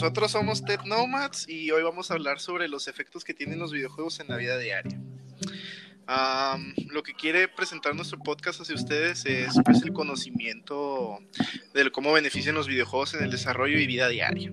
[0.00, 3.70] nosotros somos Ted Nomads y hoy vamos a hablar sobre los efectos que tienen los
[3.70, 4.98] videojuegos en la vida diaria.
[6.88, 11.18] lo que quiere presentar nuestro podcast hacia ustedes es pues, el conocimiento
[11.74, 14.50] de cómo benefician los videojuegos en el desarrollo y vida diaria.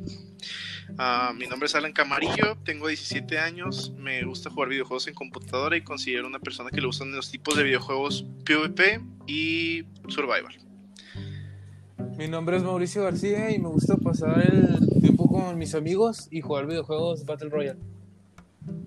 [1.35, 5.81] mi nombre es Alan Camarillo, tengo 17 años, me gusta jugar videojuegos en computadora y
[5.81, 10.57] considero una persona que le gustan los tipos de videojuegos PvP y Survival.
[12.17, 16.41] Mi nombre es Mauricio García y me gusta pasar el tiempo con mis amigos y
[16.41, 17.79] jugar videojuegos Battle Royale.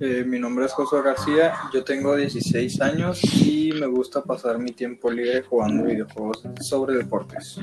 [0.00, 4.72] Eh, mi nombre es Josué García, yo tengo 16 años y me gusta pasar mi
[4.72, 7.60] tiempo libre jugando videojuegos sobre deportes.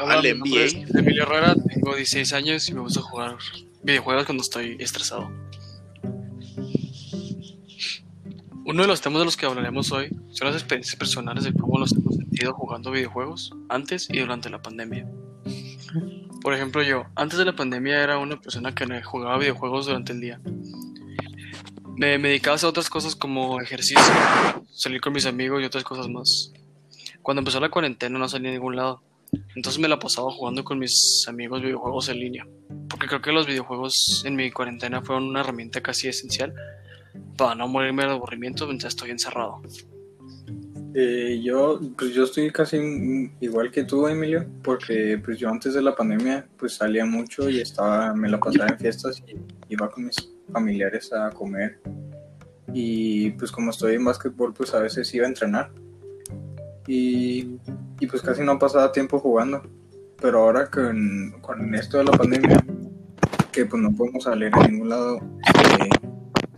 [0.00, 3.36] Hola, mi nombre es Emilio Herrera, tengo 16 años y me gusta jugar
[3.82, 5.28] videojuegos cuando estoy estresado.
[8.64, 11.78] Uno de los temas de los que hablaremos hoy son las experiencias personales de cómo
[11.78, 15.06] nos hemos sentido jugando videojuegos antes y durante la pandemia.
[16.42, 20.20] Por ejemplo, yo, antes de la pandemia era una persona que jugaba videojuegos durante el
[20.20, 20.40] día.
[21.96, 24.00] Me, dedicaba a otras cosas como ejercicio,
[24.70, 26.52] salir con mis amigos y otras cosas más.
[27.22, 29.02] Cuando empezó la cuarentena no salí a ningún lado.
[29.56, 32.46] Entonces me la pasaba jugando con mis amigos videojuegos en línea.
[32.88, 36.54] Porque creo que los videojuegos en mi cuarentena fueron una herramienta casi esencial
[37.36, 39.60] para no morirme de aburrimiento mientras estoy encerrado.
[41.00, 45.80] Eh, yo, pues yo estoy casi igual que tú, Emilio, porque pues yo antes de
[45.80, 49.36] la pandemia pues salía mucho y estaba, me la pasaba en fiestas y
[49.68, 50.16] iba con mis
[50.52, 51.78] familiares a comer.
[52.74, 55.70] Y pues como estoy en básquetbol, pues a veces iba a entrenar.
[56.88, 57.60] Y,
[58.00, 59.62] y pues casi no pasaba tiempo jugando.
[60.20, 62.60] Pero ahora con, con esto de la pandemia,
[63.52, 65.20] que pues no podemos salir a ningún lado,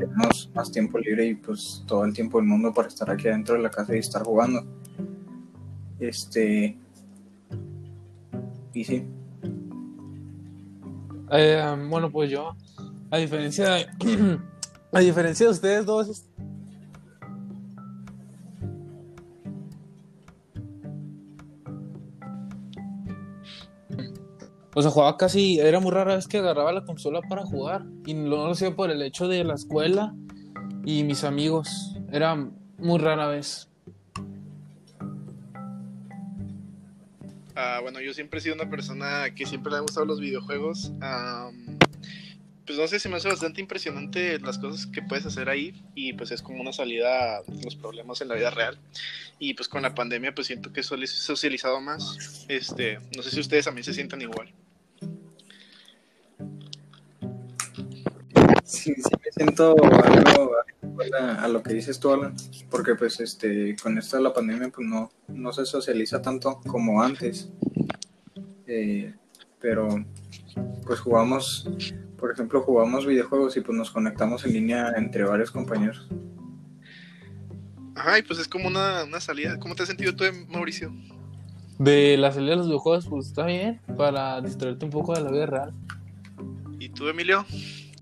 [0.01, 3.55] tenemos más tiempo libre y pues todo el tiempo del mundo para estar aquí adentro
[3.55, 4.65] de la casa y estar jugando.
[5.99, 6.79] Este.
[8.73, 9.07] Y sí.
[11.33, 12.57] Eh, bueno, pues yo,
[13.11, 13.87] a diferencia de,
[14.93, 16.27] a diferencia de ustedes dos,
[24.81, 27.85] O sea, jugaba casi, era muy rara vez que agarraba la consola para jugar.
[28.07, 30.15] Y no lo hacía por el hecho de la escuela
[30.87, 31.99] y mis amigos.
[32.11, 32.35] Era
[32.79, 33.69] muy rara vez.
[37.55, 40.93] Ah, bueno, yo siempre he sido una persona que siempre le ha gustado los videojuegos.
[42.65, 46.15] pues no sé, se me hace bastante impresionante las cosas que puedes hacer ahí y
[46.15, 48.79] pues es como una salida a los problemas en la vida real.
[49.39, 52.47] Y pues con la pandemia pues siento que he socializado más.
[52.49, 54.51] Este, no sé si ustedes también se sientan igual.
[58.71, 60.53] Sí, sí me siento algo
[61.19, 62.37] a, lo que dices tú, Alan,
[62.71, 67.03] porque pues este, con esto de la pandemia pues no, no se socializa tanto como
[67.03, 67.51] antes.
[68.69, 69.13] Eh,
[69.59, 69.89] pero
[70.87, 71.69] pues jugamos,
[72.17, 76.09] por ejemplo, jugamos videojuegos y pues nos conectamos en línea entre varios compañeros.
[77.97, 79.59] Ajá, y pues es como una, una salida.
[79.59, 80.93] ¿Cómo te has sentido tú, Mauricio?
[81.81, 85.33] De la salida de los videojuegos, pues está bien, para distraerte un poco de la
[85.33, 85.75] vida real.
[86.79, 87.45] ¿Y tú, Emilio?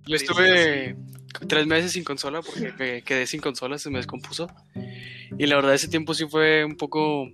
[0.09, 0.97] Yo estuve
[1.47, 4.49] tres meses sin consola porque me quedé sin consola, se me descompuso.
[5.39, 7.31] Y la verdad ese tiempo sí fue un poco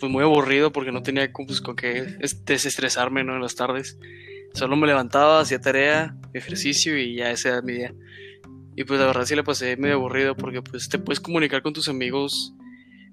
[0.00, 3.34] pues muy aburrido porque no tenía pues, con qué desestresarme ¿no?
[3.34, 3.98] en las tardes.
[4.54, 7.94] Solo me levantaba, hacía tarea, ejercicio y ya ese era mi día.
[8.76, 11.72] Y pues la verdad sí le pasé medio aburrido porque pues te puedes comunicar con
[11.72, 12.54] tus amigos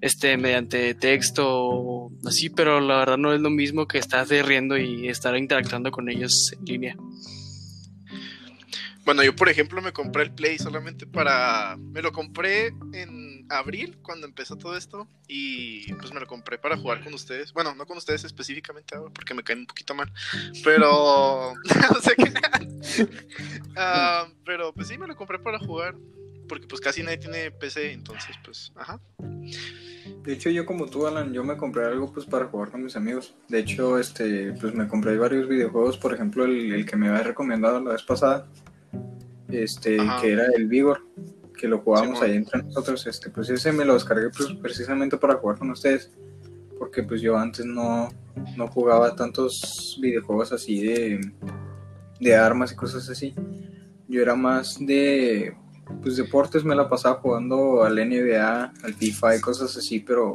[0.00, 4.78] este mediante texto o así, pero la verdad no es lo mismo que estar riendo
[4.78, 6.96] y estar interactuando con ellos en línea.
[9.04, 11.76] Bueno, yo por ejemplo me compré el Play solamente para...
[11.78, 16.76] Me lo compré en abril cuando empezó todo esto y pues me lo compré para
[16.76, 17.52] jugar con ustedes.
[17.52, 20.12] Bueno, no con ustedes específicamente ahora porque me caen un poquito mal,
[20.62, 21.54] pero...
[21.92, 22.32] no sé qué...
[23.76, 25.94] Ah, pero pues sí, me lo compré para jugar
[26.50, 29.00] porque pues casi nadie tiene PC, entonces pues, ajá.
[30.24, 32.96] De hecho, yo como tú, Alan, yo me compré algo pues para jugar con mis
[32.96, 33.34] amigos.
[33.48, 37.22] De hecho, este, pues me compré varios videojuegos, por ejemplo, el, el que me había
[37.22, 38.48] recomendado la vez pasada,
[39.52, 41.02] este, que era el Vigor,
[41.56, 45.34] que lo jugábamos ahí entre nosotros, este, pues ese me lo descargué pues, precisamente para
[45.34, 46.10] jugar con ustedes,
[46.78, 48.08] porque pues yo antes no,
[48.56, 51.20] no jugaba tantos videojuegos así de,
[52.20, 53.34] de armas y cosas así.
[54.08, 55.54] Yo era más de
[56.02, 60.34] pues deportes, me la pasaba jugando al NBA, al FIFA y cosas así, pero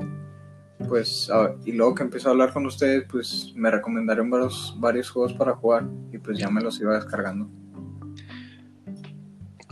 [0.88, 1.30] pues
[1.66, 5.56] y luego que empecé a hablar con ustedes, pues me recomendaron varios, varios juegos para
[5.56, 7.50] jugar y pues ya me los iba descargando.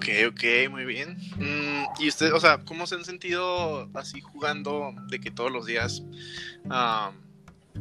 [0.03, 1.17] Ok, ok, muy bien.
[1.37, 5.65] Mm, y ustedes, o sea, ¿cómo se han sentido así jugando de que todos los
[5.65, 6.03] días,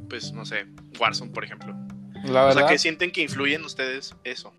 [0.08, 0.66] pues no sé,
[1.00, 1.74] Warzone, por ejemplo?
[2.24, 2.52] La O verdad.
[2.60, 4.52] sea, ¿qué sienten que influye en ustedes eso?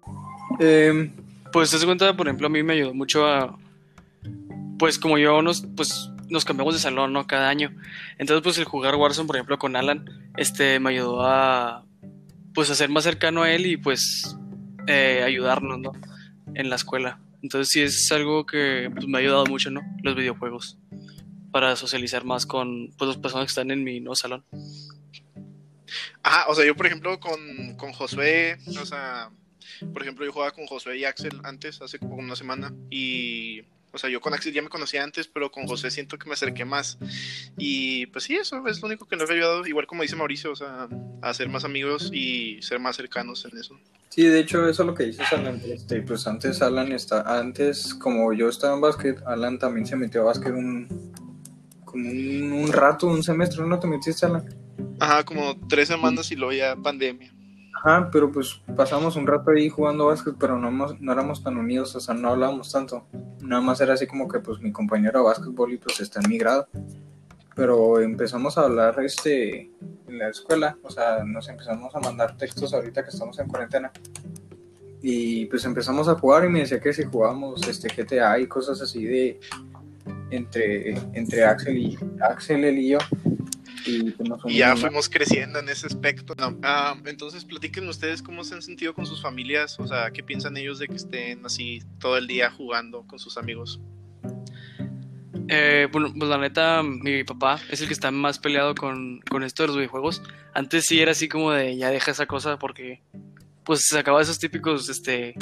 [0.60, 1.10] Eh,
[1.52, 3.58] Pues te das cuenta, por ejemplo, a mí me ayudó mucho a.
[4.80, 7.28] Pues como yo nos, pues, nos cambiamos de salón, ¿no?
[7.28, 7.72] Cada año.
[8.18, 11.86] Entonces, pues el jugar Warzone, por ejemplo, con Alan, este, me ayudó a.
[12.56, 14.36] Pues a ser más cercano a él y pues
[14.88, 15.92] eh, ayudarnos, ¿no?
[16.56, 17.20] En la escuela.
[17.44, 19.82] Entonces, sí es algo que pues, me ha ayudado mucho, ¿no?
[20.02, 20.80] Los videojuegos.
[21.52, 24.44] Para socializar más con pues, las personas que están en mi nuevo salón.
[26.24, 29.30] Ajá, o sea, yo por ejemplo con, con Josué, o sea,
[29.92, 33.62] por ejemplo yo jugaba con Josué y Axel antes, hace como una semana, y,
[33.94, 36.34] o sea, yo con Axel ya me conocía antes, pero con José siento que me
[36.34, 36.98] acerqué más.
[37.58, 40.52] Y pues sí, eso es lo único que nos ha ayudado, igual como dice Mauricio,
[40.52, 40.90] o sea,
[41.22, 43.80] a ser más amigos y ser más cercanos en eso.
[44.10, 45.62] sí, de hecho, eso es lo que dices, Alan.
[45.64, 50.22] Este, pues antes Alan está, antes, como yo estaba en básquet, Alan también se metió
[50.22, 50.88] a básquet un,
[51.86, 54.44] como un, un rato, un semestre, ¿no te metiste, Alan?
[55.00, 57.32] Ajá, como tres semanas y luego ya pandemia.
[57.86, 61.94] Ajá, pero pues pasamos un rato ahí jugando básquet, pero no, no éramos tan unidos,
[61.98, 63.06] o sea, no hablábamos tanto.
[63.42, 66.30] Nada más era así como que pues mi compañero de básquetbol y pues está en
[66.30, 66.66] mi grado.
[67.56, 69.70] Pero empezamos a hablar este
[70.08, 73.92] en la escuela, o sea, nos empezamos a mandar textos ahorita que estamos en cuarentena.
[75.02, 78.82] Y pues empezamos a jugar y me decía que si jugábamos este GTA y cosas
[78.82, 79.42] así de
[80.32, 83.00] entre, entre Axel y Axel, él y yo.
[83.86, 84.14] Y,
[84.56, 86.36] ya fuimos creciendo en ese aspecto.
[86.36, 90.24] No, ah, entonces, platiquen ustedes cómo se han sentido con sus familias, o sea, qué
[90.24, 93.80] piensan ellos de que estén así todo el día jugando con sus amigos.
[95.50, 99.44] Eh, bueno, pues la neta, mi papá es el que está más peleado con, con
[99.44, 100.22] esto de los videojuegos.
[100.54, 103.02] Antes sí era así como de ya deja esa cosa porque
[103.64, 105.36] pues se acaba esos típicos este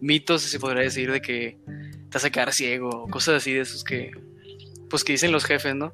[0.00, 3.60] mitos, si se podría decir, de que te vas a quedar ciego, cosas así de
[3.60, 4.10] esos que
[4.88, 5.92] pues que dicen los jefes, ¿no?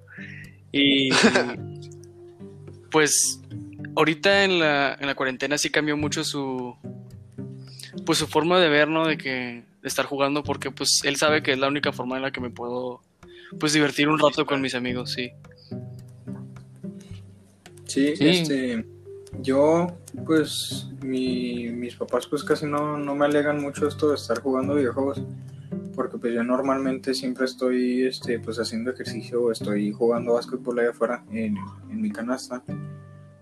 [0.73, 1.11] Y
[2.91, 3.41] pues
[3.97, 6.75] ahorita en la, en la cuarentena sí cambió mucho su
[8.05, 9.07] pues su forma de ver, ¿no?
[9.07, 12.23] De que de estar jugando porque pues él sabe que es la única forma en
[12.23, 13.01] la que me puedo
[13.59, 15.31] pues divertir un rato con mis amigos, sí.
[17.87, 18.29] Sí, Sí.
[18.29, 18.85] este,
[19.41, 19.87] yo,
[20.27, 24.75] pues, mi- mis papás, pues, casi no, no me alegan mucho esto de estar jugando
[24.75, 25.23] videojuegos,
[25.99, 30.91] porque, pues, yo normalmente siempre estoy, este, pues, haciendo ejercicio o estoy jugando básquetbol allá
[30.91, 31.57] afuera en,
[31.91, 32.63] en mi canasta,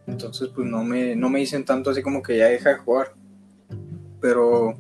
[0.07, 3.13] entonces, pues, no me, no me dicen tanto así como que ya deja de jugar,
[4.23, 4.75] pero,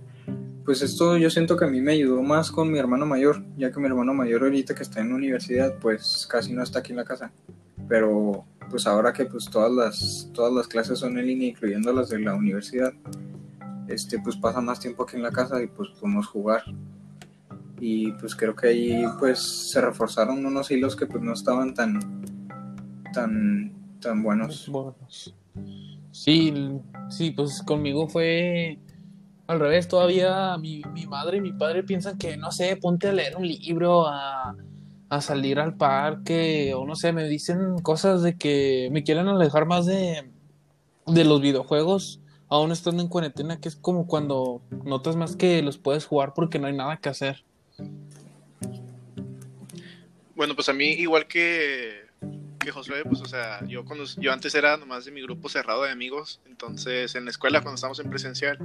[0.64, 3.70] pues, esto yo siento que a mí me ayudó más con mi hermano mayor, ya
[3.70, 6.92] que mi hermano mayor ahorita que está en la universidad, pues, casi no está aquí
[6.92, 7.30] en la casa,
[7.90, 12.08] pero pues ahora que pues todas las todas las clases son en línea incluyendo las
[12.08, 12.92] de la universidad
[13.86, 16.64] este pues pasa más tiempo aquí en la casa y pues podemos jugar
[17.80, 22.22] y pues creo que ahí pues se reforzaron unos hilos que pues no estaban tan
[23.12, 24.70] tan tan buenos.
[26.10, 26.80] Sí,
[27.10, 28.78] sí, pues conmigo fue
[29.46, 29.88] al revés.
[29.88, 33.46] Todavía mi, mi madre y mi padre piensan que, no sé, ponte a leer un
[33.46, 34.56] libro, a,
[35.08, 39.66] a salir al parque, o no sé, me dicen cosas de que me quieren alejar
[39.66, 40.30] más de,
[41.06, 45.78] de los videojuegos, aún estando en cuarentena, que es como cuando notas más que los
[45.78, 47.44] puedes jugar porque no hay nada que hacer.
[50.34, 52.05] Bueno, pues a mí, igual que,
[52.66, 55.84] que Josué, pues, o sea, yo, cuando, yo antes era nomás de mi grupo cerrado
[55.84, 58.58] de amigos, entonces en la escuela, cuando estábamos en presencial,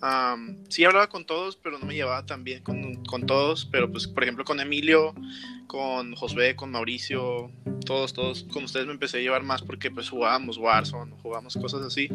[0.00, 3.92] am, sí hablaba con todos, pero no me llevaba tan bien con, con todos, pero
[3.92, 5.14] pues, por ejemplo, con Emilio,
[5.68, 7.52] con Josué, con Mauricio,
[7.86, 11.82] todos, todos, con ustedes me empecé a llevar más porque pues jugábamos Warzone, jugábamos cosas
[11.82, 12.08] así,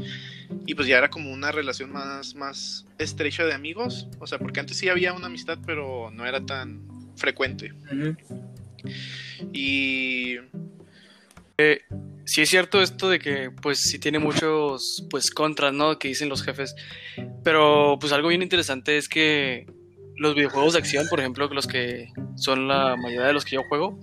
[0.65, 4.59] y pues ya era como una relación más, más estrecha de amigos, o sea, porque
[4.59, 6.81] antes sí había una amistad, pero no era tan
[7.15, 7.71] frecuente.
[7.89, 8.17] Ujú.
[9.53, 10.37] Y
[12.25, 15.99] Sí es cierto esto de que pues sí tiene muchos pues contras, ¿no?
[15.99, 16.75] Que dicen los jefes.
[17.43, 19.67] Pero pues algo bien interesante es que
[20.15, 23.63] los videojuegos de acción, por ejemplo, los que son la mayoría de los que yo
[23.63, 23.99] juego,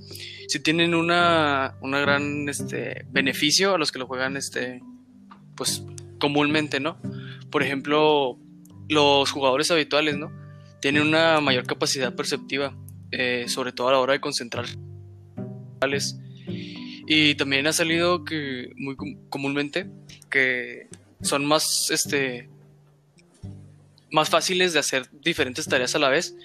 [0.48, 4.82] sí tienen una, una gran este beneficio a los que lo juegan este
[5.56, 5.84] pues
[6.18, 6.98] comúnmente, ¿no?
[7.50, 8.38] Por ejemplo,
[8.88, 10.30] los jugadores habituales, ¿no?
[10.80, 12.76] Tienen una mayor capacidad perceptiva,
[13.10, 14.66] eh, sobre todo a la hora de concentrar
[17.12, 19.90] y también ha salido que muy com- comúnmente
[20.30, 20.86] que
[21.22, 22.48] son más este
[24.12, 26.36] más fáciles de hacer diferentes tareas a la vez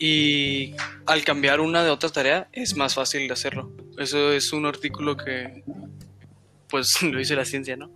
[0.00, 0.72] y
[1.04, 3.70] al cambiar una de otra tarea es más fácil de hacerlo.
[3.98, 5.62] Eso es un artículo que
[6.70, 7.90] pues lo dice la ciencia, ¿no?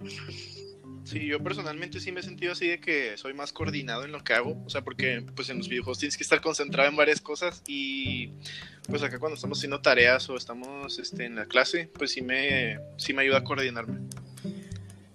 [1.13, 4.25] Sí, yo personalmente sí me he sentido así de que soy más coordinado en lo
[4.25, 7.21] que hago, o sea, porque pues en los videojuegos tienes que estar concentrado en varias
[7.21, 8.33] cosas y
[8.89, 12.79] pues acá cuando estamos haciendo tareas o estamos este, en la clase, pues sí me,
[12.97, 13.99] sí me ayuda a coordinarme.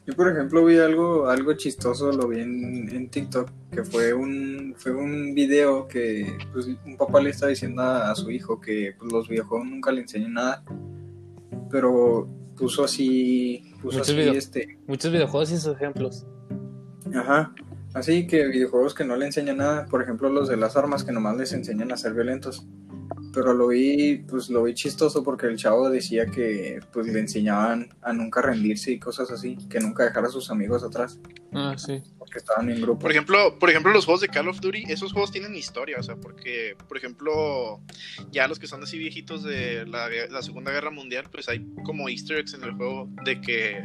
[0.05, 4.75] Yo, por ejemplo, vi algo, algo chistoso, lo vi en, en TikTok, que fue un,
[4.77, 8.93] fue un video que pues, un papá le está diciendo a, a su hijo que
[8.99, 10.63] pues, los videojuegos nunca le enseñan nada,
[11.71, 16.25] pero puso así, puso Muchos así, video- este, Muchos videojuegos y sus ejemplos.
[17.13, 17.53] ajá,
[17.93, 21.11] así que videojuegos que no le enseñan nada, por ejemplo, los de las armas que
[21.11, 22.65] nomás les enseñan a ser violentos.
[23.33, 27.89] Pero lo vi, pues lo vi chistoso porque el chavo decía que pues le enseñaban
[28.01, 31.19] a nunca rendirse y cosas así, que nunca dejar a sus amigos atrás,
[31.53, 32.01] Ah, sí.
[32.17, 32.99] porque estaban en grupo.
[32.99, 36.03] Por ejemplo, por ejemplo, los juegos de Call of Duty, esos juegos tienen historia, o
[36.03, 37.79] sea, porque, por ejemplo,
[38.31, 42.09] ya los que son así viejitos de la, la Segunda Guerra Mundial, pues hay como
[42.09, 43.83] easter eggs en el juego de que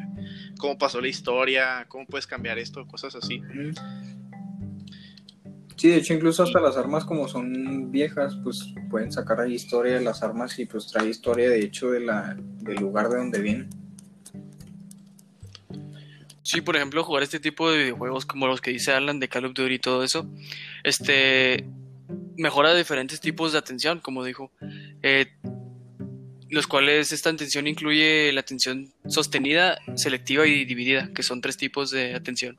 [0.59, 3.41] cómo pasó la historia, cómo puedes cambiar esto, cosas así.
[3.41, 3.73] Ujú.
[5.83, 9.95] Sí, de hecho incluso hasta las armas como son viejas, pues pueden sacar ahí historia
[9.95, 13.41] de las armas y pues trae historia de hecho de la, del lugar de donde
[13.41, 13.69] vienen.
[16.45, 19.47] Sí, por ejemplo, jugar este tipo de videojuegos como los que dice Alan de Call
[19.47, 20.25] of Duty y todo eso,
[20.85, 21.67] este
[22.37, 24.53] mejora diferentes tipos de atención, como dijo,
[25.03, 25.33] eh,
[26.49, 31.91] los cuales esta atención incluye la atención sostenida, selectiva y dividida, que son tres tipos
[31.91, 32.57] de atención.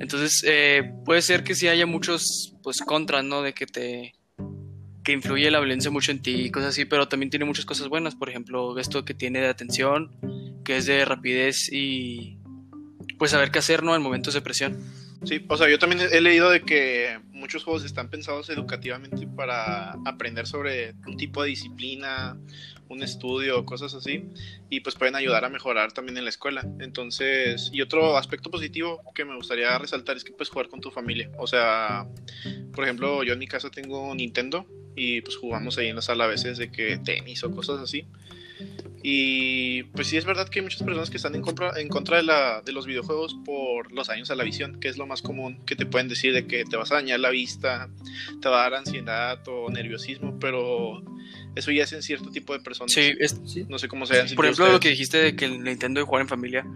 [0.00, 3.42] Entonces, eh, puede ser que sí haya muchos pues contras, ¿no?
[3.42, 4.14] De que te
[5.04, 7.88] que influye la violencia mucho en ti y cosas así, pero también tiene muchas cosas
[7.88, 10.14] buenas, por ejemplo, esto que tiene de atención,
[10.66, 12.38] que es de rapidez y
[13.18, 13.96] pues saber qué hacer, ¿no?
[13.96, 14.76] En momentos de presión.
[15.24, 19.92] Sí, o sea, yo también he leído de que muchos juegos están pensados educativamente para
[20.04, 22.38] aprender sobre un tipo de disciplina,
[22.88, 24.24] un estudio, cosas así,
[24.70, 26.66] y pues pueden ayudar a mejorar también en la escuela.
[26.80, 30.90] Entonces, y otro aspecto positivo que me gustaría resaltar es que puedes jugar con tu
[30.90, 31.30] familia.
[31.38, 32.06] O sea,
[32.72, 36.24] por ejemplo, yo en mi casa tengo Nintendo y pues jugamos ahí en la sala
[36.24, 38.06] a veces de que tenis o cosas así.
[39.02, 42.16] Y pues sí es verdad que hay muchas personas que están en contra, en contra
[42.16, 45.22] de, la, de los videojuegos por los daños a la visión, que es lo más
[45.22, 47.88] común que te pueden decir de que te vas a dañar la vista,
[48.40, 51.02] te va a dar ansiedad o nerviosismo, pero
[51.54, 52.92] eso ya es en cierto tipo de personas.
[52.92, 55.62] Sí, es, Sí, No sé cómo se por ejemplo, lo que dijiste de que el
[55.62, 56.66] Nintendo de jugar en familia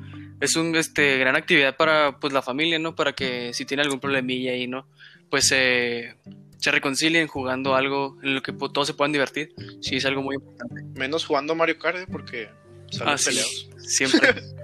[0.40, 2.94] es un este gran actividad para pues la familia, ¿no?
[2.94, 4.88] Para que si tiene algún problemilla ahí, ¿no?
[5.30, 6.16] Pues eh,
[6.62, 9.52] se reconcilien jugando algo en lo que todos se puedan divertir.
[9.80, 10.84] Sí, es algo muy importante.
[10.94, 12.06] Menos jugando Mario Kart, ¿eh?
[12.10, 12.48] porque
[12.88, 13.36] salen Ah, sí,
[13.78, 14.20] siempre.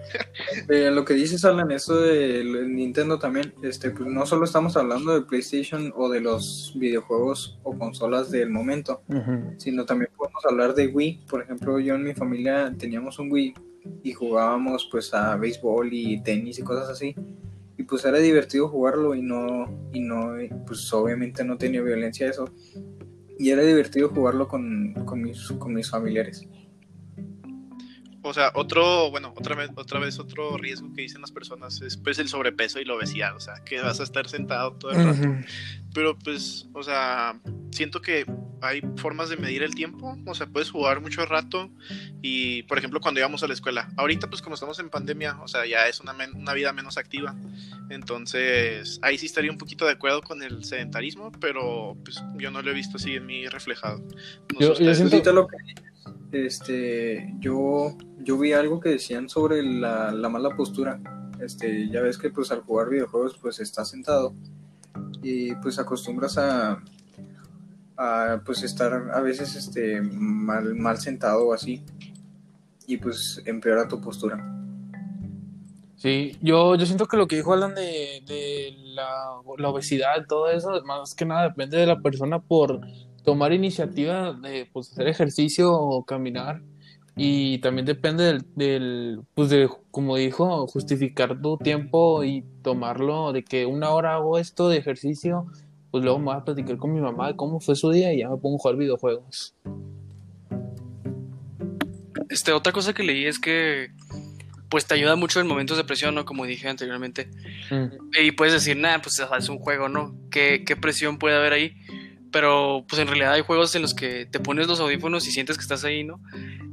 [0.70, 5.12] Eh, lo que dices, Alan, eso de Nintendo también, este, pues no solo estamos hablando
[5.12, 9.02] de PlayStation o de los videojuegos o consolas del momento,
[9.58, 11.26] sino también podemos hablar de Wii.
[11.28, 13.54] Por ejemplo, yo en mi familia teníamos un Wii
[14.02, 17.14] y jugábamos pues a béisbol y tenis y cosas así.
[17.78, 20.34] Y pues era divertido jugarlo y no, y no,
[20.66, 22.52] pues obviamente no tenía violencia eso.
[23.38, 26.46] Y era divertido jugarlo con, con, mis, con mis familiares.
[28.22, 31.96] O sea, otro, bueno, otra vez, otra vez otro riesgo que dicen las personas es
[31.96, 35.04] pues el sobrepeso y la obesidad, o sea, que vas a estar sentado todo el
[35.06, 35.34] rato.
[35.94, 38.26] Pero pues, o sea, siento que
[38.60, 41.70] hay formas de medir el tiempo, o sea, puedes jugar mucho rato
[42.22, 45.48] y, por ejemplo, cuando íbamos a la escuela, ahorita pues como estamos en pandemia, o
[45.48, 47.34] sea, ya es una, men- una vida menos activa,
[47.90, 52.62] entonces ahí sí estaría un poquito de acuerdo con el sedentarismo, pero pues yo no
[52.62, 53.98] lo he visto así en mí reflejado.
[53.98, 55.56] No sé Yo- yo siento- lo que
[56.32, 61.00] este, yo, yo vi algo que decían sobre la, la mala postura.
[61.40, 64.34] Este, ya ves que pues al jugar videojuegos pues estás sentado
[65.22, 66.82] y pues acostumbras a,
[67.98, 71.84] a pues estar a veces este mal, mal sentado o así
[72.86, 74.54] y pues empeora tu postura.
[75.96, 79.10] Sí, yo, yo siento que lo que dijo Alan de, de la,
[79.58, 82.80] la obesidad, todo eso, más que nada depende de la persona por
[83.24, 86.62] tomar iniciativa de pues, hacer ejercicio o caminar.
[87.20, 93.42] Y también depende del, del, pues de, como dijo, justificar tu tiempo y tomarlo de
[93.42, 95.46] que una hora hago esto de ejercicio,
[95.90, 98.18] pues luego me voy a platicar con mi mamá de cómo fue su día y
[98.18, 99.54] ya me pongo a jugar videojuegos.
[102.28, 103.90] Este, otra cosa que leí es que
[104.68, 106.24] pues te ayuda mucho en momentos de presión, ¿no?
[106.24, 107.30] Como dije anteriormente.
[107.70, 107.86] Mm.
[108.20, 110.14] Y puedes decir, nada, pues es un juego, ¿no?
[110.30, 111.74] ¿Qué, ¿Qué presión puede haber ahí?
[112.30, 115.56] Pero pues en realidad hay juegos en los que te pones los audífonos y sientes
[115.56, 116.20] que estás ahí, ¿no?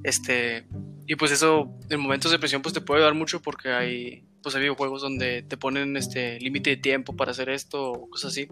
[0.04, 0.66] Este,
[1.08, 4.54] y pues eso en momentos de presión pues te puede ayudar mucho porque hay pues
[4.56, 8.48] hay videojuegos donde te ponen este límite de tiempo para hacer esto o cosas así.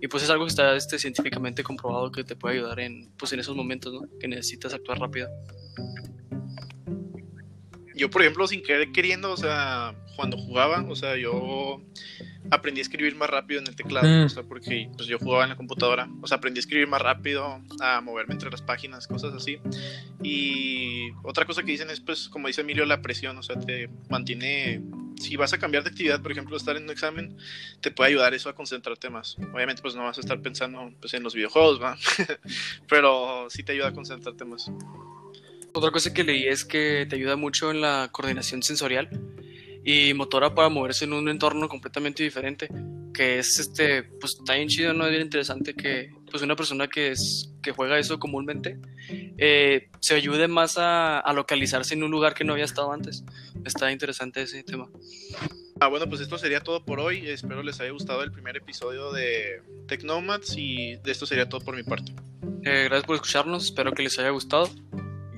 [0.00, 3.32] Y pues es algo que está este, científicamente comprobado que te puede ayudar en pues
[3.32, 4.02] en esos momentos, ¿no?
[4.18, 5.28] Que necesitas actuar rápido.
[7.96, 11.80] Yo, por ejemplo, sin querer queriendo, o sea, cuando jugaba, o sea, yo
[12.50, 14.24] aprendí a escribir más rápido en el teclado, Mm.
[14.24, 17.00] o sea, porque pues, yo jugaba en la computadora, o sea, aprendí a escribir más
[17.00, 19.58] rápido, a moverme entre las páginas, cosas así.
[20.22, 23.88] Y otra cosa que dicen es, pues, como dice Emilio, la presión, o sea, te
[24.10, 24.82] mantiene
[25.24, 27.36] si vas a cambiar de actividad, por ejemplo, estar en un examen,
[27.80, 29.36] te puede ayudar eso a concentrarte más.
[29.52, 31.96] Obviamente, pues no vas a estar pensando pues, en los videojuegos, ¿va?
[32.88, 34.70] Pero sí te ayuda a concentrarte más.
[35.72, 39.08] Otra cosa que leí es que te ayuda mucho en la coordinación sensorial
[39.84, 42.68] y motora para moverse en un entorno completamente diferente
[43.12, 46.88] que es este pues está bien chido no es bien interesante que pues una persona
[46.88, 48.76] que es que juega eso comúnmente
[49.38, 53.22] eh, se ayude más a, a, localizarse en un lugar que no había estado antes.
[53.64, 54.88] Está interesante ese tema.
[55.78, 57.28] Ah, bueno pues esto sería todo por hoy.
[57.28, 61.76] Espero les haya gustado el primer episodio de Technomads y de esto sería todo por
[61.76, 62.12] mi parte.
[62.64, 63.66] Eh, gracias por escucharnos.
[63.66, 64.68] Espero que les haya gustado.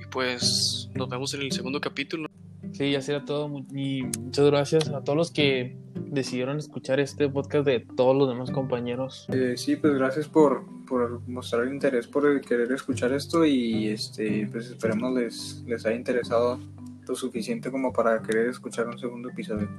[0.01, 2.27] Y pues nos vemos en el segundo capítulo.
[2.73, 3.51] Sí, ya será todo.
[3.71, 5.77] Y muchas gracias a todos los que
[6.09, 9.27] decidieron escuchar este podcast de todos los demás compañeros.
[9.31, 14.47] Eh, sí, pues gracias por, por mostrar el interés, por querer escuchar esto y este,
[14.51, 16.59] pues esperemos les, les haya interesado
[17.07, 19.69] lo suficiente como para querer escuchar un segundo episodio.